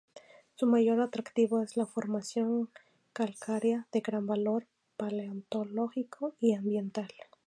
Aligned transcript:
Su 0.55 0.65
mayor 0.65 0.99
atractivo 0.99 1.61
es 1.61 1.77
la 1.77 1.85
formación 1.85 2.71
calcárea 3.13 3.87
de 3.91 3.99
gran 3.99 4.25
valor 4.25 4.65
paleontológico 4.97 6.33
y 6.39 6.55
ambiental. 6.55 7.09